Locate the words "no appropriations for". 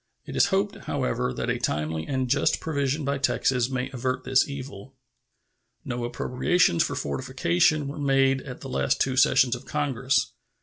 5.85-6.95